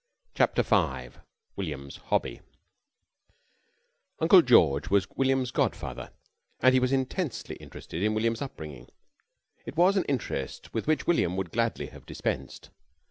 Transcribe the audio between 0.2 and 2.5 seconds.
CHAPTER V WILLIAM'S HOBBY